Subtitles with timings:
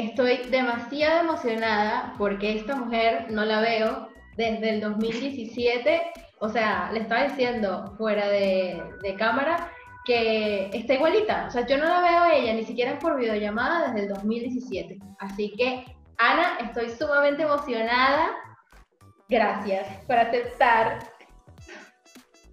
[0.00, 6.00] Estoy demasiado emocionada porque esta mujer no la veo desde el 2017.
[6.38, 9.70] O sea, le estaba diciendo fuera de, de cámara
[10.06, 11.44] que está igualita.
[11.48, 14.98] O sea, yo no la veo a ella ni siquiera por videollamada desde el 2017.
[15.18, 15.84] Así que,
[16.16, 18.30] Ana, estoy sumamente emocionada.
[19.28, 21.00] Gracias por aceptar.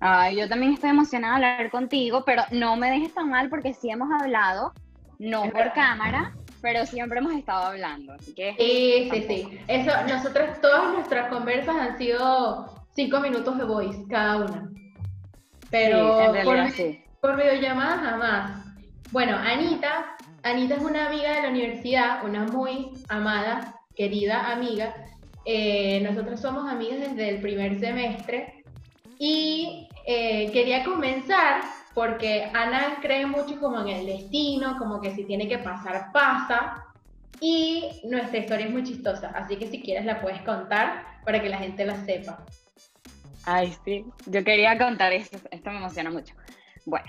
[0.01, 3.73] Ay, yo también estoy emocionada de hablar contigo, pero no me dejes tan mal porque
[3.73, 4.73] sí hemos hablado,
[5.17, 8.55] no por cámara, pero siempre hemos estado hablando, así que...
[8.57, 9.59] Sí, sí, sí.
[9.67, 14.71] Eso, nosotros, todas nuestras conversas han sido cinco minutos de voice cada una.
[15.69, 17.01] Pero en realidad, por, sí.
[17.21, 18.65] por videollamada jamás.
[19.11, 24.93] Bueno, Anita, Anita es una amiga de la universidad, una muy amada, querida amiga.
[25.45, 28.63] Eh, nosotros somos amigas desde el primer semestre
[29.19, 31.61] y eh, quería comenzar
[31.97, 36.85] porque Ana cree mucho como en el destino, como que si tiene que pasar, pasa.
[37.41, 41.49] Y nuestra historia es muy chistosa, así que si quieres la puedes contar para que
[41.49, 42.45] la gente la sepa.
[43.45, 44.05] Ay, sí.
[44.27, 46.35] Yo quería contar esto, esto me emociona mucho.
[46.85, 47.07] Bueno,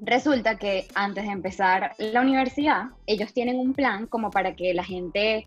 [0.00, 4.82] resulta que antes de empezar la universidad, ellos tienen un plan como para que la
[4.82, 5.44] gente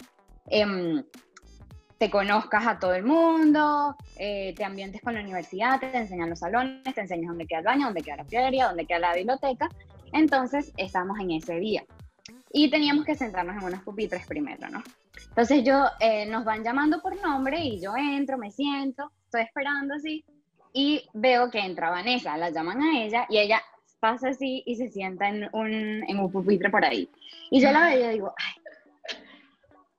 [0.50, 1.04] em,
[2.04, 6.40] te conozcas a todo el mundo, eh, te ambientes con la universidad, te enseñan los
[6.40, 9.70] salones, te enseñan dónde queda el baño, dónde queda la feria, dónde queda la biblioteca.
[10.12, 11.86] Entonces, estábamos en ese día.
[12.52, 14.84] Y teníamos que sentarnos en unos pupitres primero, ¿no?
[15.30, 19.94] Entonces yo, eh, nos van llamando por nombre y yo entro, me siento, estoy esperando
[19.94, 20.26] así,
[20.74, 23.62] y veo que entra Vanessa, la llaman a ella, y ella
[24.02, 27.10] pasa así y se sienta en un, en un pupitre por ahí.
[27.50, 28.62] Y yo la veo y digo, ay,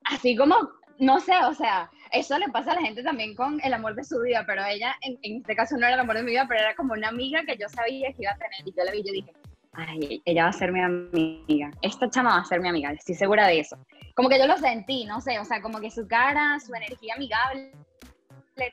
[0.03, 0.55] así como,
[0.99, 4.03] no sé, o sea, eso le pasa a la gente también con el amor de
[4.03, 6.45] su vida, pero ella, en, en este caso no era el amor de mi vida,
[6.47, 8.91] pero era como una amiga que yo sabía que iba a tener, y yo la
[8.91, 9.33] vi y yo dije,
[9.73, 13.15] ay, ella va a ser mi amiga, esta chama va a ser mi amiga, estoy
[13.15, 13.77] segura de eso.
[14.15, 17.15] Como que yo lo sentí, no sé, o sea, como que su cara, su energía
[17.15, 17.71] amigable,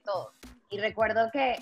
[0.05, 0.33] todo.
[0.71, 1.57] Y recuerdo que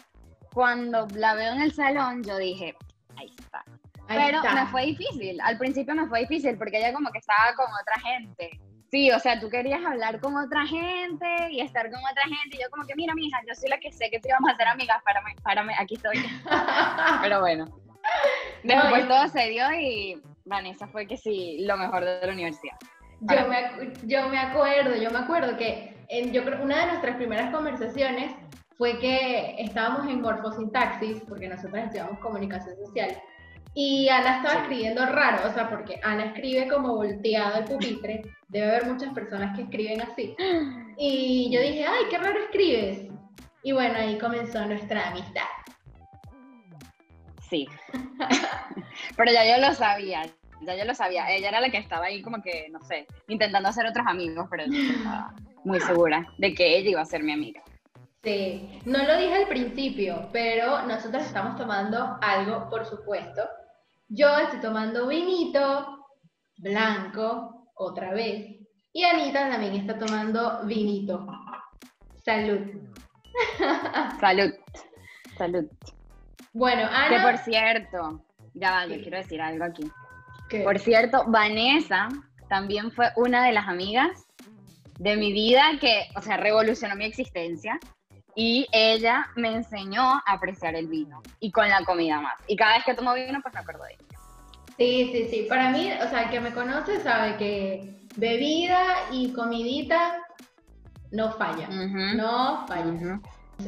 [0.52, 2.76] cuando la veo en el salón, yo dije,
[3.16, 3.64] ahí está.
[4.08, 4.54] Ahí Pero está.
[4.54, 8.00] me fue difícil, al principio me fue difícil porque ella como que estaba con otra
[8.02, 8.60] gente.
[8.90, 12.56] Sí, o sea, tú querías hablar con otra gente y estar con otra gente.
[12.56, 14.54] Y yo como que, mira, mija, yo soy la que sé que te íbamos a
[14.54, 16.16] hacer amigas, párame, párame, aquí estoy.
[17.22, 17.66] Pero bueno.
[18.64, 22.76] Después todo se dio y Vanessa fue que sí, lo mejor de la universidad.
[23.20, 27.16] Yo me, yo me acuerdo, yo me acuerdo que en, yo creo una de nuestras
[27.16, 28.32] primeras conversaciones
[28.76, 33.22] fue que estábamos en morfosintaxis, porque nosotros estudiamos comunicación social,
[33.74, 38.68] y Ana estaba escribiendo raro, o sea, porque Ana escribe como volteado el pupitre, debe
[38.68, 40.34] haber muchas personas que escriben así.
[40.96, 43.08] Y yo dije, ay, qué raro escribes.
[43.62, 45.42] Y bueno, ahí comenzó nuestra amistad.
[47.48, 47.68] Sí.
[49.16, 50.22] Pero ya yo lo sabía,
[50.62, 51.30] ya yo lo sabía.
[51.30, 54.64] Ella era la que estaba ahí como que, no sé, intentando hacer otros amigos, pero
[54.66, 55.34] yo estaba
[55.64, 57.62] muy segura de que ella iba a ser mi amiga.
[58.22, 63.42] Sí, no lo dije al principio, pero nosotros estamos tomando algo, por supuesto.
[64.08, 66.06] Yo estoy tomando vinito
[66.58, 68.56] blanco, otra vez,
[68.92, 71.26] y Anita también está tomando vinito.
[72.22, 72.60] Salud.
[74.20, 74.52] Salud.
[75.38, 75.64] Salud.
[76.52, 77.22] Bueno, Que Ana.
[77.22, 79.00] por cierto, ya va, yo Sí.
[79.02, 79.90] quiero decir algo aquí.
[80.50, 80.60] ¿qué?
[80.62, 82.08] Por cierto, Vanessa
[82.48, 84.26] también fue una de las amigas
[84.98, 87.78] de mi vida que, o sea, revolucionó mi existencia.
[88.42, 92.38] Y ella me enseñó a apreciar el vino y con la comida más.
[92.46, 94.18] Y cada vez que tomo vino, pues me acuerdo de ella.
[94.78, 95.46] Sí, sí, sí.
[95.46, 100.22] Para mí, o sea, el que me conoce sabe que bebida y comidita
[101.10, 101.68] no falla.
[101.68, 103.20] No falla.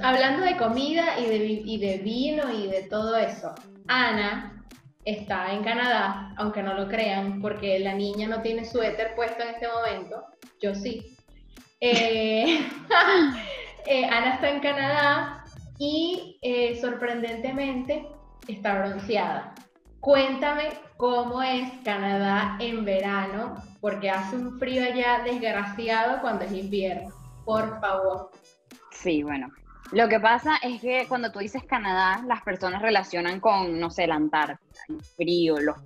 [0.02, 3.54] Hablando de comida y de, y de vino y de todo eso,
[3.88, 4.64] Ana
[5.04, 9.50] está en Canadá, aunque no lo crean, porque la niña no tiene suéter puesto en
[9.50, 10.25] este momento,
[10.62, 11.18] yo sí.
[11.78, 12.66] Eh,
[13.87, 15.44] eh, Ana está en Canadá
[15.79, 18.06] y eh, sorprendentemente
[18.49, 19.55] está bronceada.
[20.00, 27.11] Cuéntame cómo es Canadá en verano, porque hace un frío allá desgraciado cuando es invierno.
[27.44, 28.31] Por favor.
[28.90, 29.49] Sí, bueno.
[29.93, 34.06] Lo que pasa es que cuando tú dices Canadá, las personas relacionan con, no sé,
[34.06, 34.58] la Antártida,
[34.88, 35.76] el frío, los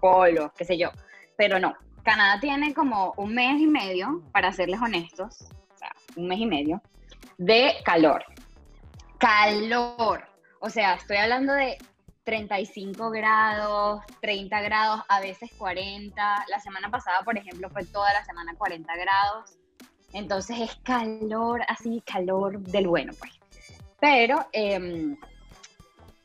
[0.00, 0.90] polos, qué sé yo.
[1.36, 1.74] Pero no,
[2.04, 6.46] Canadá tiene como un mes y medio, para serles honestos, o sea, un mes y
[6.46, 6.80] medio,
[7.38, 8.24] de calor.
[9.18, 10.24] Calor.
[10.60, 11.78] O sea, estoy hablando de
[12.24, 16.44] 35 grados, 30 grados, a veces 40.
[16.48, 19.56] La semana pasada, por ejemplo, fue toda la semana 40 grados.
[20.12, 23.32] Entonces es calor, así, calor del bueno, pues.
[24.00, 25.16] Pero em,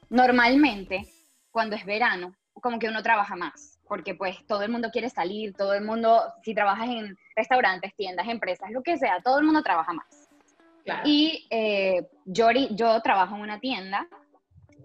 [0.09, 1.07] normalmente,
[1.51, 3.69] cuando es verano, como que uno trabaja más.
[3.85, 8.27] porque pues todo el mundo quiere salir, todo el mundo, si trabajas en restaurantes, tiendas,
[8.27, 10.22] empresas, lo que sea, todo el mundo trabaja más.
[11.05, 14.07] Y eh, yo, yo trabajo en una tienda,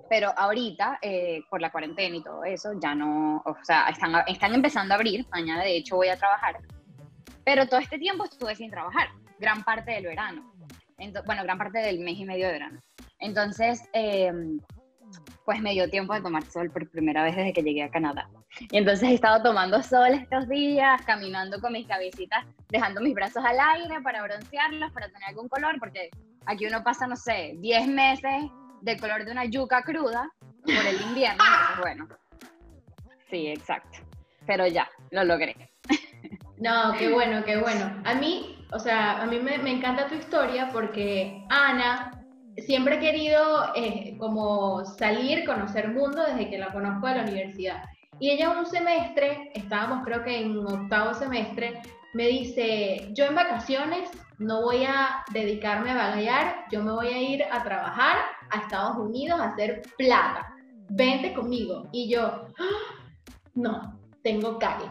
[0.08, 4.54] pero ahorita, eh, por la cuarentena y todo eso, ya no, o sea, están, están
[4.54, 6.58] empezando a abrir, mañana de hecho voy a trabajar,
[7.44, 9.08] pero todo este tiempo estuve sin trabajar,
[9.38, 10.52] gran parte del verano,
[11.26, 12.80] bueno, gran parte del mes y medio de verano.
[13.18, 14.32] Entonces, eh,
[15.44, 18.28] pues me dio tiempo de tomar sol por primera vez desde que llegué a Canadá.
[18.70, 23.43] Y entonces he estado tomando sol estos días, caminando con mis cabecitas, dejando mis brazos
[23.44, 26.10] al aire para broncearlos, para tener algún color, porque
[26.44, 28.44] aquí uno pasa, no sé, 10 meses
[28.82, 30.31] del color de una yuca cruda
[30.62, 31.43] por el invierno.
[31.43, 32.08] Entonces, bueno,
[33.31, 34.00] sí, exacto.
[34.46, 35.56] Pero ya, lo logré.
[36.58, 38.02] No, qué bueno, qué bueno.
[38.05, 42.18] A mí, o sea, a mí me, me encanta tu historia porque Ana
[42.66, 47.84] siempre he querido eh, como salir, conocer mundo desde que la conozco de la universidad.
[48.20, 51.81] Y ella un semestre, estábamos creo que en octavo semestre,
[52.14, 57.20] me dice, yo en vacaciones no voy a dedicarme a bagallar, yo me voy a
[57.20, 58.16] ir a trabajar
[58.50, 60.55] a Estados Unidos a hacer plata.
[60.90, 61.88] Vente conmigo.
[61.93, 62.64] Y yo, ¡Ah!
[63.55, 64.87] no, tengo calle.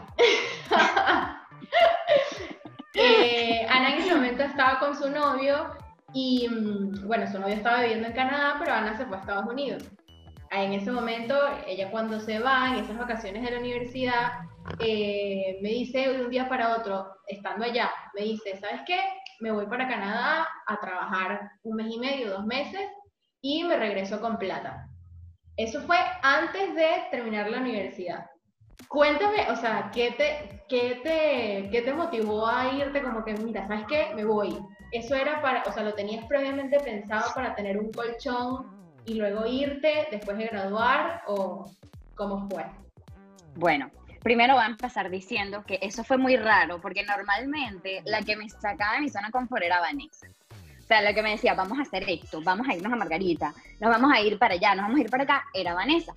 [2.94, 5.76] eh, Ana en ese momento estaba con su novio
[6.12, 9.46] y mm, bueno, su novio estaba viviendo en Canadá, pero Ana se fue a Estados
[9.46, 9.84] Unidos.
[10.50, 11.34] En ese momento,
[11.66, 14.32] ella cuando se va, en esas vacaciones de la universidad,
[14.80, 18.98] eh, me dice de un día para otro, estando allá, me dice, ¿sabes qué?
[19.40, 22.88] Me voy para Canadá a trabajar un mes y medio, dos meses,
[23.42, 24.88] y me regreso con plata.
[25.56, 28.26] Eso fue antes de terminar la universidad.
[28.88, 33.66] Cuéntame, o sea, ¿qué te, qué te, qué te motivó a irte como que, mira,
[33.66, 34.12] ¿sabes qué?
[34.14, 34.56] Me voy
[34.92, 39.46] eso era para, o sea, lo tenías previamente pensado para tener un colchón y luego
[39.46, 41.70] irte después de graduar o
[42.14, 42.64] cómo fue?
[43.54, 43.90] Bueno,
[44.22, 48.48] primero voy a empezar diciendo que eso fue muy raro porque normalmente la que me
[48.48, 50.26] sacaba de mi zona confort era Vanessa.
[50.78, 53.52] O sea, la que me decía, vamos a hacer esto, vamos a irnos a Margarita,
[53.78, 56.14] nos vamos a ir para allá, nos vamos a ir para acá, era Vanessa.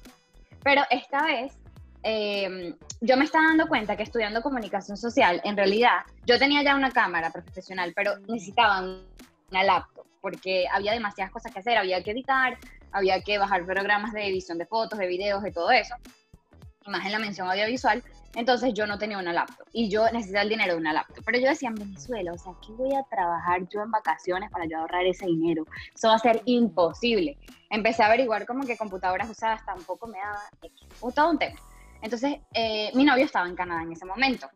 [0.63, 1.57] Pero esta vez
[2.03, 6.75] Em, yo me estaba dando cuenta que estudiando comunicación social, en realidad, yo tenía ya
[6.75, 12.11] una cámara profesional, pero necesitaba una laptop, porque había demasiadas cosas que hacer, había que
[12.11, 12.57] editar,
[12.91, 15.95] había que bajar programas de edición de fotos, de videos, de todo eso,
[16.87, 18.03] más en la mención audiovisual,
[18.33, 21.23] entonces yo no tenía una laptop y yo necesitaba el dinero de una laptop.
[21.25, 24.65] Pero yo decía en Venezuela, o sea, ¿qué voy a trabajar yo en vacaciones para
[24.65, 25.65] yo ahorrar ese dinero?
[25.93, 27.37] Eso va a ser imposible.
[27.69, 30.41] Empecé a averiguar como que computadoras usadas tampoco me daban,
[31.01, 31.59] o todo un tema.
[32.01, 34.49] Entonces, eh, mi novio estaba en Canadá en ese momento.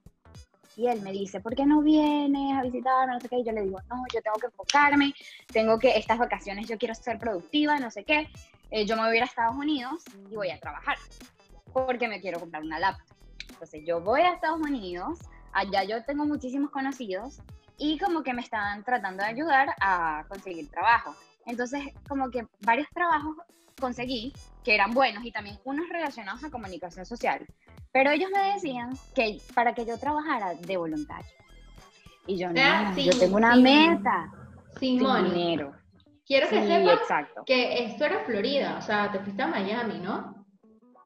[0.77, 3.13] Y él me dice, ¿por qué no vienes a visitarme?
[3.13, 3.39] No sé qué.
[3.39, 5.13] Y yo le digo, no, yo tengo que enfocarme,
[5.51, 8.29] tengo que, estas vacaciones yo quiero ser productiva, no sé qué.
[8.71, 10.97] Eh, yo me voy a ir a Estados Unidos y voy a trabajar,
[11.71, 13.15] porque me quiero comprar una laptop.
[13.49, 15.19] Entonces, yo voy a Estados Unidos,
[15.53, 17.39] allá yo tengo muchísimos conocidos
[17.77, 21.15] y como que me están tratando de ayudar a conseguir trabajo.
[21.45, 23.37] Entonces, como que varios trabajos
[23.79, 24.33] conseguí
[24.65, 27.45] que eran buenos y también unos relacionados a comunicación social.
[27.93, 31.29] Pero ellos me decían que para que yo trabajara de voluntario.
[32.27, 34.31] Y yo no, yo tengo una meta.
[34.79, 35.73] Sin, dinero.
[36.25, 40.43] Quiero que sepas que esto era Florida, o sea, te fuiste a Miami, ¿no?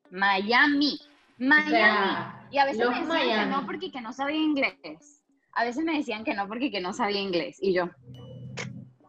[0.10, 0.98] Miami,
[1.38, 2.48] Miami.
[2.50, 5.22] y a veces me decían que no porque que no sabía inglés.
[5.53, 7.57] A veces me decían que no porque que no sabía inglés.
[7.62, 7.89] Y yo,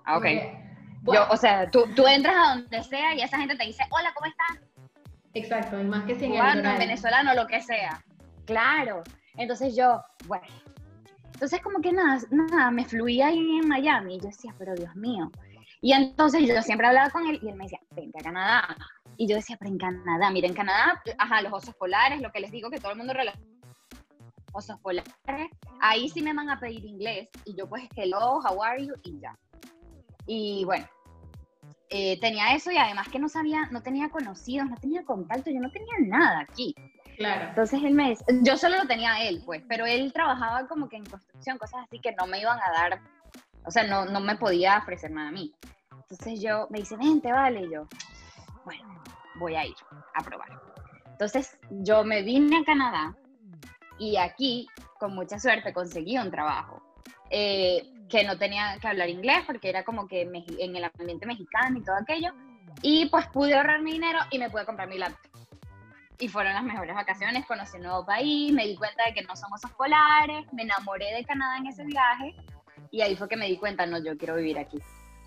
[0.05, 0.27] ah, ok.
[1.03, 4.13] Yo, o sea, tú, tú, entras a donde sea y esa gente te dice, hola,
[4.15, 4.71] ¿cómo estás?
[5.35, 8.03] Exacto, y más que sin el venezolano, lo que sea.
[8.45, 9.03] Claro.
[9.37, 10.47] Entonces yo, bueno.
[11.35, 14.17] Entonces como que nada, nada, me fluía ahí en Miami.
[14.17, 15.31] Y yo decía, pero Dios mío.
[15.81, 18.77] Y entonces yo siempre hablaba con él y él me decía, vente a Canadá.
[19.17, 22.41] Y yo decía, pero en Canadá, mira, en Canadá, ajá, los osos polares, lo que
[22.41, 23.49] les digo que todo el mundo relaciona
[24.53, 27.29] osos polares, ahí sí me van a pedir inglés.
[27.45, 28.95] Y yo pues, hello, how are you?
[29.05, 29.37] Y ya.
[30.33, 30.87] Y bueno,
[31.89, 35.59] eh, tenía eso y además que no sabía, no tenía conocidos, no tenía contacto, yo
[35.59, 36.73] no tenía nada aquí.
[37.17, 37.49] Claro.
[37.49, 40.99] Entonces él me yo solo lo tenía a él, pues, pero él trabajaba como que
[40.99, 43.01] en construcción, cosas así que no me iban a dar,
[43.67, 45.53] o sea, no, no me podía ofrecer nada a mí.
[45.91, 47.89] Entonces yo me dice, vente, vale, y yo,
[48.65, 49.03] bueno,
[49.35, 49.75] voy a ir
[50.15, 50.61] a probar.
[51.07, 53.17] Entonces yo me vine a Canadá
[53.99, 54.69] y aquí,
[55.01, 56.81] con mucha suerte, conseguí un trabajo.
[57.31, 61.79] Eh, que no tenía que hablar inglés porque era como que en el ambiente mexicano
[61.79, 62.33] y todo aquello.
[62.83, 65.31] Y pues pude ahorrar mi dinero y me pude comprar mi laptop.
[66.19, 69.35] Y fueron las mejores vacaciones, conocí un nuevo país, me di cuenta de que no
[69.37, 72.35] somos polares, me enamoré de Canadá en ese viaje
[72.91, 74.79] y ahí fue que me di cuenta, no, yo quiero vivir aquí.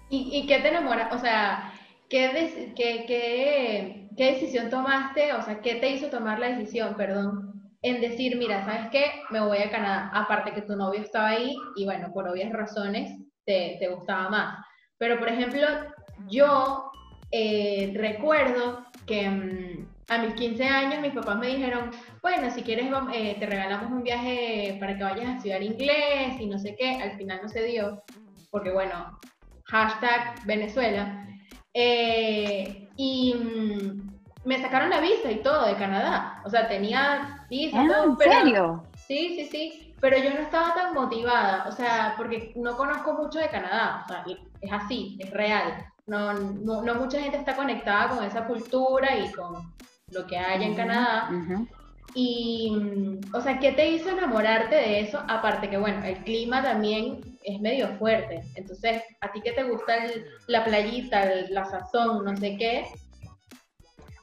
[0.09, 1.09] ¿Y, y qué te enamora?
[1.11, 1.73] O sea,
[2.09, 5.33] ¿qué, qué, qué, qué decisión tomaste?
[5.33, 7.52] O sea, ¿qué te hizo tomar la decisión, perdón?
[7.83, 9.11] En decir, mira, ¿sabes qué?
[9.29, 10.09] Me voy a Canadá.
[10.13, 13.11] Aparte que tu novio estaba ahí y bueno, por obvias razones
[13.45, 14.65] te, te gustaba más.
[14.97, 15.67] Pero por ejemplo,
[16.29, 16.91] yo
[17.29, 22.87] eh, recuerdo que mm, a mis 15 años mis papás me dijeron, bueno, si quieres
[23.13, 27.01] eh, te regalamos un viaje para que vayas a estudiar inglés y no sé qué.
[27.01, 28.01] Al final no se dio,
[28.49, 29.19] porque bueno,
[29.65, 31.27] hashtag Venezuela.
[31.73, 34.13] Eh, y mm,
[34.45, 36.41] me sacaron la visa y todo de Canadá.
[36.45, 38.83] O sea, tenía visa y ah.
[39.07, 39.95] Sí, sí, sí.
[39.99, 44.03] Pero yo no estaba tan motivada, o sea, porque no conozco mucho de Canadá.
[44.03, 44.25] O sea,
[44.61, 45.85] es así, es real.
[46.05, 49.55] No, no, no mucha gente está conectada con esa cultura y con
[50.11, 51.29] lo que hay en Canadá.
[52.15, 55.23] Y, mm, o sea, ¿qué te hizo enamorarte de eso?
[55.27, 58.43] Aparte que, bueno, el clima también es medio fuerte.
[58.55, 59.93] Entonces, ¿a ti qué te gusta
[60.47, 62.87] la playita, la sazón, no sé qué?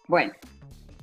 [0.06, 0.32] Bueno,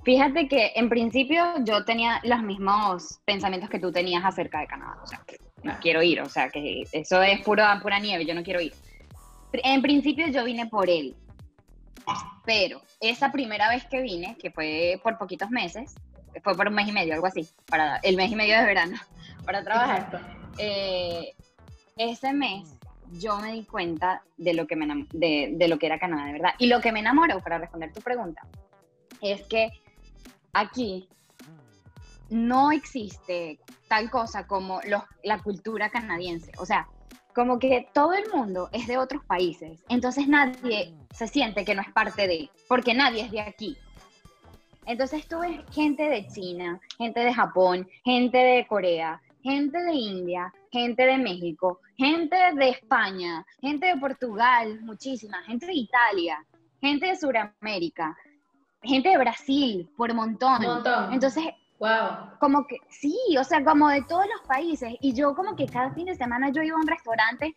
[0.07, 4.97] fíjate que en principio yo tenía los mismos pensamientos que tú tenías acerca de Canadá.
[5.03, 8.33] O sea, que no quiero ir, o sea, que eso es pura, pura nieve, yo
[8.33, 8.73] no quiero ir.
[9.51, 11.13] En principio yo vine por él,
[12.45, 15.93] pero esa primera vez que vine, que fue por poquitos meses,
[16.41, 18.95] fue por un mes y medio, algo así, para el mes y medio de verano,
[19.45, 20.21] para trabajar.
[20.57, 21.33] Eh,
[21.97, 22.79] ese mes
[23.11, 26.31] yo me di cuenta de lo, que me, de, de, lo que era Canadá, de
[26.31, 26.51] verdad.
[26.59, 28.43] Y lo que me enamoró, para responder tu pregunta,
[29.21, 29.69] es que
[30.59, 31.07] aquí
[32.29, 34.81] no existe tal cosa como
[35.23, 36.51] la cultura canadiense.
[36.57, 36.87] O sea,
[37.33, 41.81] como que todo el mundo es de otros países, entonces nadie se siente que no
[41.81, 43.77] es parte de, porque nadie es de aquí.
[44.87, 51.05] Entonces tuve gente de China, gente de Japón, gente de Corea, gente de India, gente
[51.05, 56.43] de México, gente de España, gente de Portugal, muchísima, gente de Italia,
[56.81, 58.17] gente de Sudamérica,
[58.81, 60.61] gente de Brasil, por montón.
[60.61, 61.13] montón.
[61.13, 61.43] Entonces,
[61.79, 62.37] wow.
[62.39, 64.93] como que sí, o sea, como de todos los países.
[65.01, 67.53] Y yo como que cada fin de semana yo iba a un restaurante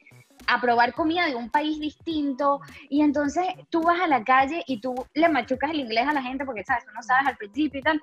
[0.47, 4.81] a probar comida de un país distinto y entonces tú vas a la calle y
[4.81, 7.81] tú le machucas el inglés a la gente porque sabes, tú no sabes al principio
[7.81, 8.01] y tal.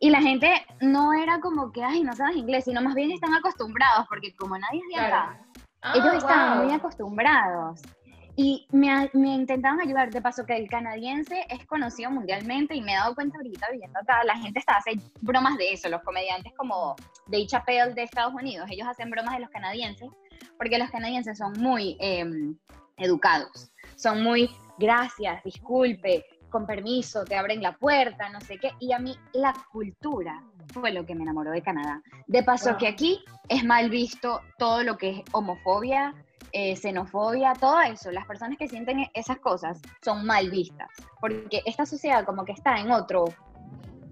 [0.00, 3.34] Y la gente no era como que, ay, no sabes inglés, sino más bien están
[3.34, 5.40] acostumbrados porque como nadie es de acá,
[5.94, 7.80] ellos ah, están muy acostumbrados.
[8.36, 12.92] Y me, me, intentaban ayudar, de paso que el canadiense es conocido mundialmente y me
[12.92, 16.52] he dado cuenta ahorita viviendo acá, la gente está hace bromas de eso, los comediantes
[16.56, 16.96] como
[17.28, 20.10] Dave Chappelle de Estados Unidos, ellos hacen bromas de los canadienses,
[20.58, 22.56] porque los canadienses son muy em,
[22.96, 28.92] educados, son muy gracias, disculpe, con permiso, te abren la puerta, no sé qué, y
[28.92, 30.40] a mí la cultura
[30.72, 32.00] fue lo que me enamoró de Canadá.
[32.28, 36.14] De paso que aquí es mal visto todo lo que es homofobia,
[36.52, 40.88] eh, xenofobia, todo eso, las personas que sienten esas cosas son mal vistas,
[41.20, 43.24] porque esta sociedad como que está en otro,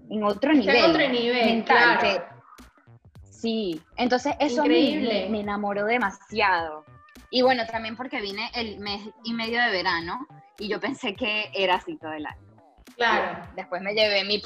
[0.09, 0.75] en otro nivel.
[0.75, 2.25] En otro nivel, claro.
[3.29, 6.83] sí, entonces eso me, me enamoró demasiado.
[7.29, 10.27] Y bueno, también porque vine el mes y medio de verano
[10.59, 12.41] y yo pensé que era así todo el año.
[12.95, 13.47] Claro.
[13.55, 14.41] Después me llevé mi...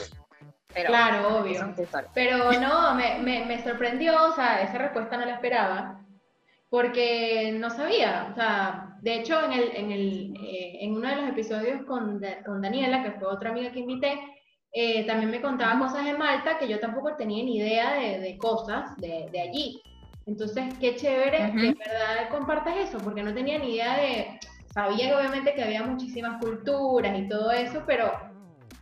[0.73, 1.73] Pero, claro, obvio.
[2.13, 5.99] Pero no, me, me, me, sorprendió, o sea, esa respuesta no la esperaba
[6.69, 11.15] porque no sabía, o sea, de hecho en, el, en, el, eh, en uno de
[11.15, 14.19] los episodios con, con, Daniela, que fue otra amiga que invité,
[14.73, 18.37] eh, también me contaba cosas de Malta que yo tampoco tenía ni idea de, de
[18.37, 19.81] cosas de, de, allí.
[20.25, 24.39] Entonces, qué chévere que en verdad compartas eso, porque no tenía ni idea de,
[24.73, 28.11] sabía que obviamente que había muchísimas culturas y todo eso, pero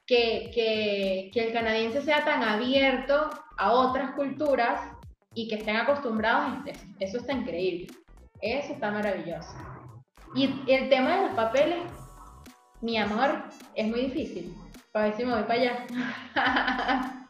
[0.07, 4.81] que, que, que el canadiense sea tan abierto a otras culturas
[5.35, 6.59] y que estén acostumbrados,
[6.99, 7.87] eso está increíble.
[8.41, 9.53] Eso está maravilloso.
[10.33, 11.83] Y el tema de los papeles,
[12.81, 13.43] mi amor,
[13.75, 14.55] es muy difícil.
[14.91, 15.85] Para ver si me voy para allá.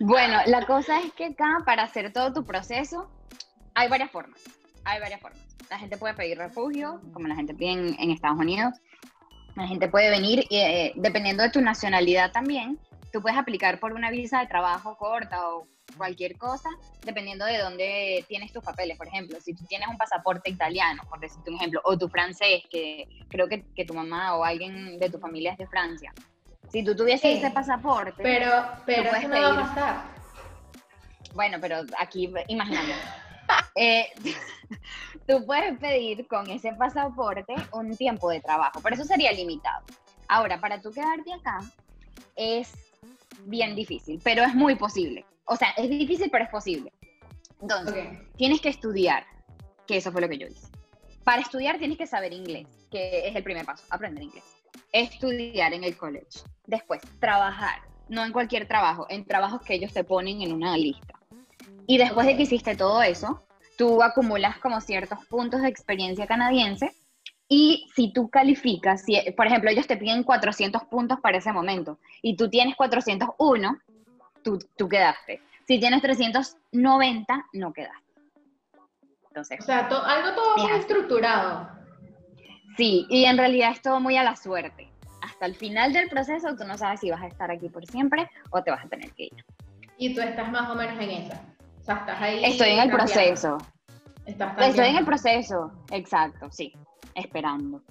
[0.00, 3.08] bueno, la cosa es que acá, para hacer todo tu proceso,
[3.74, 4.40] hay varias formas.
[4.84, 5.40] Hay varias formas.
[5.70, 8.74] La gente puede pedir refugio, como la gente pide en, Estados Unidos.
[9.54, 12.78] La gente puede venir, eh, dependiendo de tu nacionalidad también,
[13.12, 16.68] tú puedes aplicar por una visa de trabajo corta o cualquier cosa,
[17.04, 18.98] dependiendo de dónde tienes tus papeles.
[18.98, 22.62] Por ejemplo, si tú tienes un pasaporte italiano, por decirte un ejemplo, o tu francés,
[22.70, 26.12] que creo que, que tu mamá o alguien de tu familia es de Francia.
[26.68, 28.50] Si tú tuvieses ese pasaporte, pero,
[28.84, 30.04] pero eso no va a pasar.
[31.34, 32.92] Bueno, pero aquí, imagínate.
[33.76, 34.08] eh,
[35.26, 39.84] tú puedes pedir con ese pasaporte un tiempo de trabajo, pero eso sería limitado.
[40.28, 41.60] Ahora, para tú quedarte acá,
[42.34, 42.85] es
[43.44, 46.92] bien difícil, pero es muy posible o sea, es difícil, pero es posible.
[47.60, 49.24] Entonces, tienes que estudiar,
[49.86, 50.68] que eso fue lo que yo hice.
[51.24, 54.44] Para estudiar tienes que saber inglés, que es el primer paso, aprender inglés.
[54.92, 56.40] Estudiar en el college.
[56.66, 57.80] Después, trabajar.
[58.08, 61.18] no en cualquier trabajo, en trabajos que ellos te ponen en una lista.
[61.88, 63.42] Y después de que hiciste todo eso,
[63.76, 66.92] tú acumulas como ciertos puntos de experiencia canadiense
[67.48, 71.98] y si tú calificas, si, por ejemplo, ellos te piden 400 puntos para ese momento
[72.22, 73.78] y tú tienes 401,
[74.42, 75.40] tú, tú quedaste.
[75.66, 78.04] Si tienes 390, no quedaste.
[79.28, 81.68] Entonces, o sea, algo todo muy estructurado.
[82.76, 84.90] Sí, y en realidad es todo muy a la suerte.
[85.22, 88.28] Hasta el final del proceso tú no sabes si vas a estar aquí por siempre
[88.50, 89.44] o te vas a tener que ir.
[89.98, 91.42] Y tú estás más o menos en esa.
[91.80, 92.44] O sea, estás ahí.
[92.44, 93.58] Estoy en el proceso.
[94.26, 96.74] Estoy en el proceso, exacto, sí
[97.16, 97.82] esperando.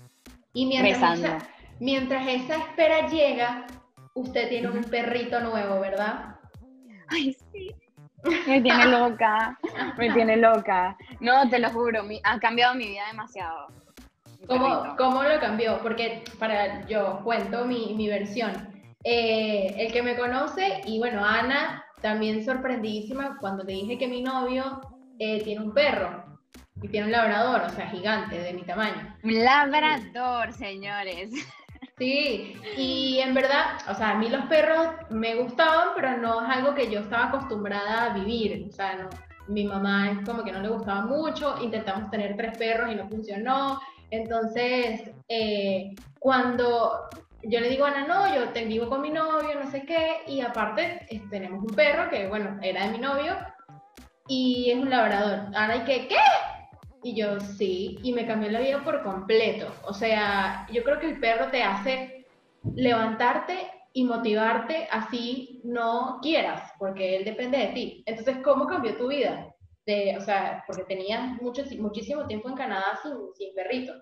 [0.53, 1.38] Y mientras esa,
[1.79, 3.65] mientras esa espera llega,
[4.13, 6.38] usted tiene un perrito nuevo, ¿verdad?
[7.08, 7.75] Ay, sí.
[8.48, 9.60] Me tiene loca,
[9.98, 10.98] me tiene loca.
[11.20, 13.67] No, te lo juro, ha cambiado mi vida demasiado.
[14.48, 15.79] ¿Cómo, ¿Cómo, lo cambió?
[15.82, 18.51] Porque para yo cuento mi, mi versión.
[19.03, 24.22] Eh, el que me conoce, y bueno, Ana, también sorprendidísima cuando te dije que mi
[24.22, 24.82] novio
[25.20, 26.34] eh, tiene un perro.
[26.82, 29.15] Y tiene un labrador, o sea, gigante, de mi tamaño.
[29.24, 31.32] Un labrador, señores.
[31.98, 36.58] Sí, y en verdad, o sea, a mí los perros me gustaban, pero no es
[36.58, 38.67] algo que yo estaba acostumbrada a vivir.
[38.67, 39.10] O sea, no,
[39.48, 43.08] mi mamá es como que no le gustaba mucho, intentamos tener tres perros y no
[43.08, 43.79] funcionó.
[44.12, 47.08] Entonces, eh, cuando
[47.44, 50.22] yo le digo a Ana, no, yo te vivo con mi novio, no sé qué,
[50.27, 53.38] y aparte tenemos un perro que, bueno, era de mi novio,
[54.27, 55.55] y es un labrador.
[55.55, 56.08] Ana, ¿y qué?
[56.08, 56.15] ¿Qué?
[57.05, 59.71] Y yo, sí, y me cambió la vida por completo.
[59.83, 62.25] O sea, yo creo que el perro te hace
[62.75, 63.59] levantarte
[63.93, 68.03] y motivarte así no quieras, porque él depende de ti.
[68.07, 69.53] Entonces, ¿cómo cambió tu vida?
[69.85, 73.93] De, o sea, porque tenías mucho, muchísimo tiempo en Canadá sin, sin perrito.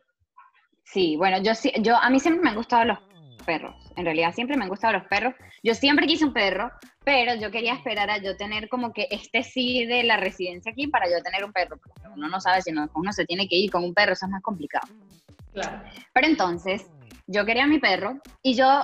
[0.85, 2.99] Sí, bueno, yo yo a mí siempre me han gustado los
[3.43, 3.75] perros.
[3.95, 5.33] En realidad siempre me han gustado los perros.
[5.63, 6.71] Yo siempre quise un perro,
[7.03, 10.87] pero yo quería esperar a yo tener como que este sí de la residencia aquí
[10.87, 11.79] para yo tener un perro.
[12.15, 14.31] uno no sabe si no, uno se tiene que ir con un perro, eso es
[14.31, 14.87] más complicado.
[15.53, 15.83] Claro.
[16.13, 16.87] Pero entonces,
[17.27, 18.81] yo quería mi perro y yo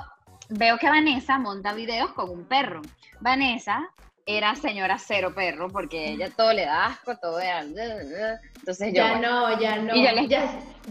[0.50, 2.82] veo que Vanessa monta videos con un perro.
[3.20, 3.90] Vanessa
[4.38, 7.62] era señora cero perro porque ella todo le da asco, todo era...
[7.62, 9.02] Entonces yo...
[9.02, 9.96] Ya no, ya no.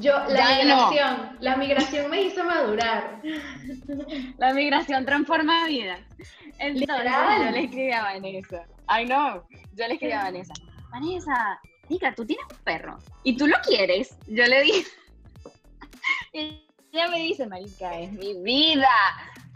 [0.00, 3.22] yo, la migración, la migración me hizo madurar.
[4.38, 6.00] La migración transforma vidas.
[6.58, 8.66] Entonces yo le escribí a Vanessa.
[8.88, 10.54] Ay no, yo le escribí a Vanessa.
[10.90, 14.16] Vanessa, diga, tú tienes un perro y tú lo quieres.
[14.26, 14.90] Yo le dije...
[16.32, 18.88] Y ella me dice, marica, es mi vida.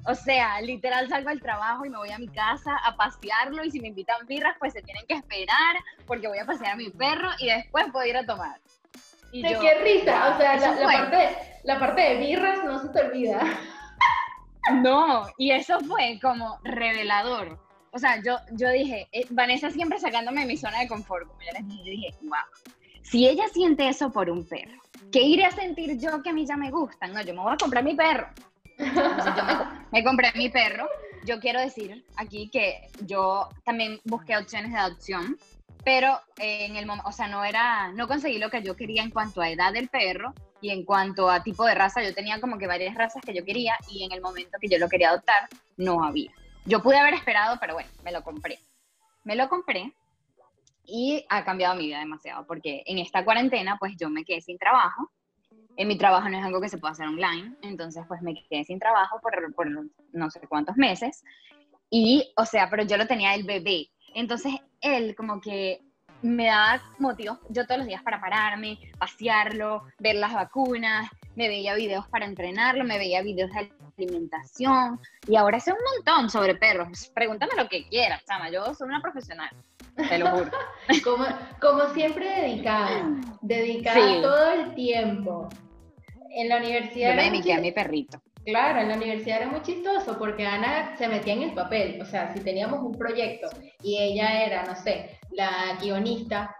[0.04, 3.70] O sea, literal salgo al trabajo y me voy a mi casa a pasearlo y
[3.70, 6.90] si me invitan birras, pues se tienen que esperar porque voy a pasear a mi
[6.90, 8.60] perro y después puedo ir a tomar.
[9.30, 10.34] Y ¿De qué risa?
[10.34, 13.40] o sea, la, parte, la parte de birras no se te olvida.
[14.74, 17.58] No, y eso fue como revelador.
[17.92, 21.40] O sea, yo, yo dije, eh, Vanessa siempre sacándome de mi zona de confort, como
[21.40, 25.44] ya les dije, yo dije, wow, si ella siente eso por un perro, ¿qué iré
[25.44, 27.12] a sentir yo que a mí ya me gustan?
[27.12, 28.28] No, yo me voy a comprar mi perro
[29.92, 30.88] me, compré mi perro.
[31.24, 35.38] Yo quiero decir aquí que yo también busqué opciones de adopción,
[35.84, 39.10] pero en el momento, o sea, no era, no conseguí lo que yo quería en
[39.10, 42.02] cuanto a edad del perro y en cuanto a tipo de raza.
[42.02, 44.78] Yo tenía como que varias razas que yo quería y en el momento que yo
[44.78, 46.32] lo quería adoptar, no había.
[46.64, 48.58] Yo pude haber esperado, pero bueno, me lo compré.
[49.24, 49.92] Me lo compré
[50.84, 54.58] y ha cambiado mi vida demasiado porque en esta cuarentena, pues yo me quedé sin
[54.58, 55.10] trabajo
[55.76, 58.64] en mi trabajo no es algo que se pueda hacer online, entonces pues me quedé
[58.64, 59.68] sin trabajo por, por
[60.12, 61.24] no sé cuántos meses.
[61.90, 63.88] Y, o sea, pero yo lo tenía el bebé.
[64.14, 65.82] Entonces él como que
[66.22, 71.74] me daba motivos yo todos los días para pararme, pasearlo, ver las vacunas, me veía
[71.74, 77.10] videos para entrenarlo, me veía videos de alimentación y ahora sé un montón sobre perros.
[77.14, 79.50] Pregúntame lo que quieras, chama, yo soy una profesional.
[79.96, 80.50] Te lo juro.
[81.04, 81.24] como,
[81.60, 83.10] como siempre dedicada,
[83.42, 85.48] dedicada todo el tiempo.
[86.30, 87.10] En la universidad...
[87.10, 88.22] Yo me dediqué a mi perrito.
[88.44, 92.00] Claro, en la universidad era muy chistoso porque Ana se metía en el papel.
[92.00, 93.48] O sea, si teníamos un proyecto
[93.82, 96.56] y ella era, no sé, la guionista,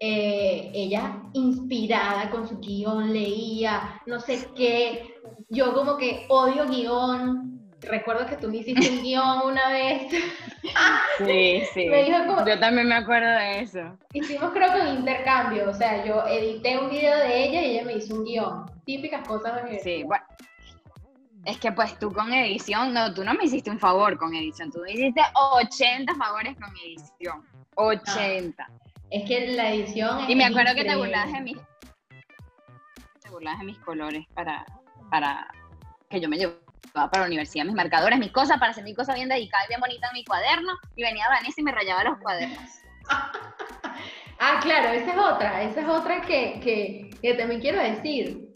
[0.00, 5.14] eh, ella inspirada con su guion, leía, no sé qué.
[5.48, 10.12] Yo como que odio guion, recuerdo que tú me hiciste un guion una vez.
[11.18, 11.90] Sí, sí.
[12.46, 13.98] yo también me acuerdo de eso.
[14.12, 17.84] Hicimos creo que un intercambio, o sea, yo edité un video de ella y ella
[17.84, 18.66] me hizo un guion.
[18.84, 20.24] Típicas cosas de Sí, bueno.
[21.44, 24.70] Es que pues tú con edición, no, tú no me hiciste un favor con edición,
[24.70, 27.44] tú me hiciste 80 favores con edición.
[27.76, 28.70] 80.
[29.10, 31.56] Es que la edición Y me acuerdo que te burlabas de mis
[33.22, 34.64] te burlabas de mis colores para
[35.10, 35.50] para
[36.08, 36.54] que yo me llevo
[36.92, 39.80] para la universidad mis marcadores, mis cosas, para hacer mi cosa bien dedicada y bien
[39.80, 42.70] bonita en mi cuaderno, y venía Vanessa y me rayaba los cuadernos.
[44.38, 48.48] ah, claro, esa es otra, esa es otra que, que, que también quiero decir,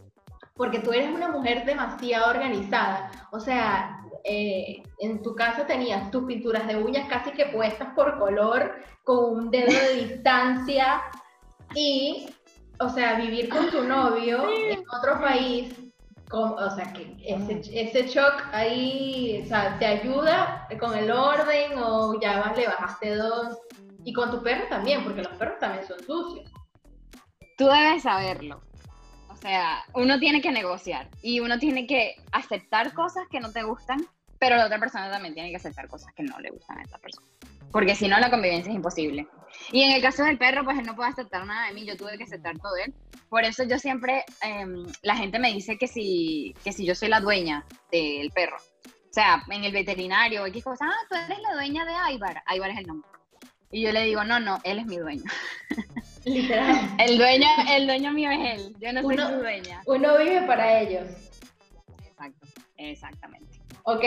[0.57, 6.25] porque tú eres una mujer demasiado organizada, o sea, eh, en tu casa tenías tus
[6.25, 11.03] pinturas de uñas casi que puestas por color, con un dedo de distancia,
[11.75, 12.29] y,
[12.81, 15.75] o sea, vivir con tu novio en otro país,
[16.35, 22.21] o sea, que ese, ese shock ahí, o sea, te ayuda con el orden o
[22.21, 23.59] ya vas, le bajaste dos.
[24.05, 26.51] Y con tu perro también, porque los perros también son sucios.
[27.57, 28.63] Tú debes saberlo.
[29.31, 33.63] O sea, uno tiene que negociar y uno tiene que aceptar cosas que no te
[33.63, 34.07] gustan,
[34.39, 36.99] pero la otra persona también tiene que aceptar cosas que no le gustan a esa
[36.99, 37.27] persona
[37.75, 39.27] porque si no la convivencia es imposible.
[39.73, 41.97] Y en el caso del perro, pues él no puede aceptar nada de mí, yo
[41.97, 42.95] tuve que aceptar todo de él.
[43.29, 47.09] Por eso yo siempre, em, la gente me dice que si, que si yo soy
[47.09, 48.59] la dueña del perro.
[48.85, 52.45] O sea, en el veterinario, X cosa, ah, tú eres la dueña de Aibar.
[52.47, 53.11] Aibar es el nombre.
[53.73, 55.25] Y yo le digo, no, no, él es mi dueño.
[56.25, 56.95] Literal.
[57.01, 59.83] el, dueño, el dueño mío es él, yo no soy su dueña.
[59.87, 61.09] Uno vive para ellos.
[62.05, 63.61] Exacto, exactamente.
[63.83, 64.05] Ok,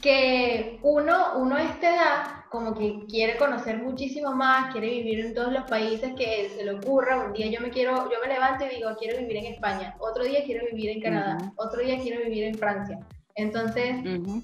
[0.00, 5.34] que uno, uno a esta edad como que quiere conocer muchísimo más, quiere vivir en
[5.34, 7.26] todos los países que se le ocurra.
[7.26, 9.94] Un día yo me quiero, yo me levanto y digo, quiero vivir en España.
[9.98, 11.52] Otro día quiero vivir en Canadá.
[11.56, 12.98] Otro día quiero vivir en Francia.
[13.34, 13.96] Entonces,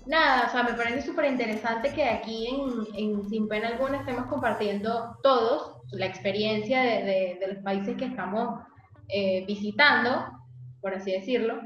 [0.07, 4.27] nada, o sea, me parece súper interesante que aquí en, en, Sin Pena Alguna estemos
[4.27, 8.61] compartiendo todos la experiencia de, de, los países que estamos
[9.09, 10.27] eh, visitando,
[10.83, 11.63] por así decirlo.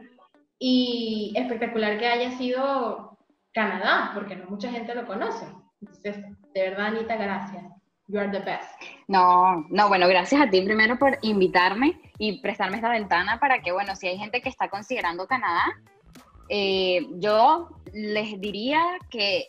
[0.61, 3.19] Y espectacular que haya sido
[3.53, 5.47] Canadá, porque no mucha gente lo conoce.
[5.81, 6.25] Entonces,
[6.57, 7.65] de verdad, Anita, gracias.
[8.09, 8.81] You are the best.
[9.09, 13.73] No, no, bueno, gracias a ti primero por invitarme y prestarme esta ventana para que,
[13.73, 15.65] bueno, si hay gente que está considerando Canadá,
[16.49, 19.49] eh, yo les diría que,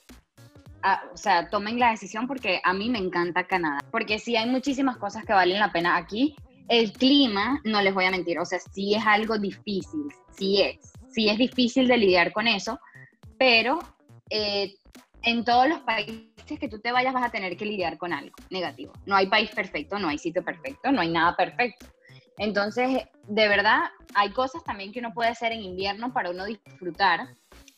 [0.83, 4.49] ah, o sea, tomen la decisión porque a mí me encanta Canadá, porque sí hay
[4.49, 6.35] muchísimas cosas que valen la pena aquí.
[6.67, 10.91] El clima, no les voy a mentir, o sea, sí es algo difícil, sí es,
[11.09, 12.81] sí es difícil de lidiar con eso,
[13.37, 13.79] pero
[14.29, 14.73] eh,
[15.27, 18.33] en todos los países que tú te vayas vas a tener que lidiar con algo
[18.49, 18.93] negativo.
[19.05, 21.85] No hay país perfecto, no hay sitio perfecto, no hay nada perfecto.
[22.37, 27.27] Entonces, de verdad, hay cosas también que uno puede hacer en invierno para uno disfrutar.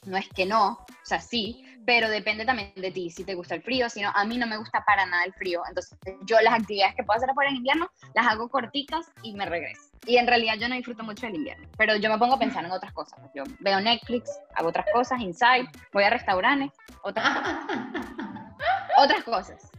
[0.05, 3.55] No es que no, o sea, sí, pero depende también de ti, si te gusta
[3.55, 6.39] el frío, si no, a mí no me gusta para nada el frío, entonces yo
[6.39, 9.89] las actividades que puedo hacer afuera en invierno las hago cortitas y me regreso.
[10.05, 12.63] Y en realidad yo no disfruto mucho del invierno, pero yo me pongo a pensar
[12.63, 13.19] en otras cosas.
[13.33, 16.69] Yo veo Netflix, hago otras cosas, inside, voy a restaurantes,
[17.01, 17.57] otras cosas.
[18.99, 19.71] otras cosas.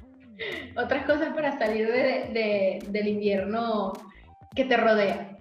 [0.77, 3.93] Otras cosas para salir de, del invierno
[4.57, 5.39] que te rodea.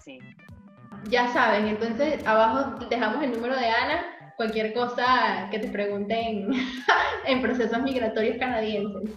[0.00, 0.18] Sí.
[1.04, 6.48] Ya saben, entonces abajo dejamos el número de Ana cualquier cosa que te pregunten
[7.26, 9.10] en procesos migratorios canadienses.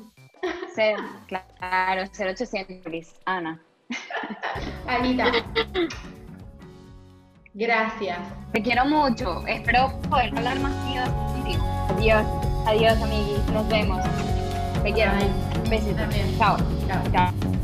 [0.76, 0.82] Sí,
[1.28, 3.62] claro, 0800, Ana.
[4.88, 5.32] Anita.
[7.54, 8.18] Gracias.
[8.52, 9.46] Te quiero mucho.
[9.46, 11.66] Espero poder hablar más contigo.
[11.98, 12.26] Adiós.
[12.66, 13.46] Adiós, amiguis.
[13.54, 14.02] Nos vemos.
[14.84, 15.12] Te quiero.
[15.14, 15.70] Bye.
[15.70, 16.02] Besito.
[16.40, 16.58] Chao.
[16.88, 17.04] Chao.
[17.12, 17.61] Chao.